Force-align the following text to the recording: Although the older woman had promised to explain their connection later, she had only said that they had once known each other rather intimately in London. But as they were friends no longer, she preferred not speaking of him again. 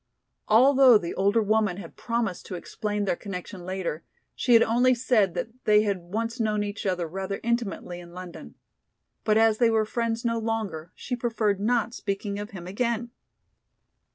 Although 0.47 0.97
the 0.97 1.13
older 1.13 1.43
woman 1.43 1.77
had 1.77 1.95
promised 1.95 2.47
to 2.47 2.55
explain 2.55 3.05
their 3.05 3.15
connection 3.15 3.63
later, 3.63 4.03
she 4.33 4.55
had 4.55 4.63
only 4.63 4.95
said 4.95 5.35
that 5.35 5.49
they 5.65 5.83
had 5.83 5.99
once 5.99 6.39
known 6.39 6.63
each 6.63 6.87
other 6.87 7.07
rather 7.07 7.39
intimately 7.43 7.99
in 7.99 8.11
London. 8.11 8.55
But 9.23 9.37
as 9.37 9.59
they 9.59 9.69
were 9.69 9.85
friends 9.85 10.25
no 10.25 10.39
longer, 10.39 10.91
she 10.95 11.15
preferred 11.15 11.59
not 11.59 11.93
speaking 11.93 12.39
of 12.39 12.49
him 12.49 12.65
again. 12.65 13.11